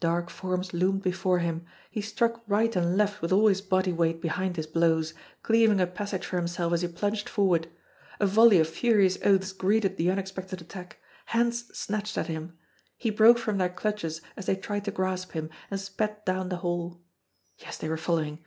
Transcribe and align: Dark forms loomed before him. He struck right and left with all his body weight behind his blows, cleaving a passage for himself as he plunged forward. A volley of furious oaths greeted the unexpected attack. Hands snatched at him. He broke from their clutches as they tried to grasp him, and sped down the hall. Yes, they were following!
Dark 0.00 0.30
forms 0.30 0.72
loomed 0.74 1.02
before 1.02 1.38
him. 1.38 1.64
He 1.92 2.00
struck 2.00 2.42
right 2.48 2.74
and 2.74 2.96
left 2.96 3.22
with 3.22 3.30
all 3.30 3.46
his 3.46 3.60
body 3.60 3.92
weight 3.92 4.20
behind 4.20 4.56
his 4.56 4.66
blows, 4.66 5.14
cleaving 5.44 5.80
a 5.80 5.86
passage 5.86 6.26
for 6.26 6.38
himself 6.38 6.72
as 6.72 6.82
he 6.82 6.88
plunged 6.88 7.28
forward. 7.28 7.68
A 8.18 8.26
volley 8.26 8.58
of 8.58 8.68
furious 8.68 9.16
oaths 9.24 9.52
greeted 9.52 9.96
the 9.96 10.10
unexpected 10.10 10.60
attack. 10.60 10.98
Hands 11.26 11.56
snatched 11.72 12.18
at 12.18 12.26
him. 12.26 12.58
He 12.96 13.10
broke 13.10 13.38
from 13.38 13.58
their 13.58 13.68
clutches 13.68 14.22
as 14.36 14.46
they 14.46 14.56
tried 14.56 14.86
to 14.86 14.90
grasp 14.90 15.30
him, 15.34 15.50
and 15.70 15.78
sped 15.78 16.24
down 16.24 16.48
the 16.48 16.56
hall. 16.66 17.00
Yes, 17.60 17.76
they 17.78 17.88
were 17.88 17.96
following! 17.96 18.40